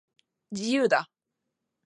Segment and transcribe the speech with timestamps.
[0.49, 1.07] 自由だ